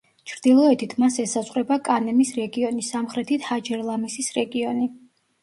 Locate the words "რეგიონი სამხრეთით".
2.39-3.47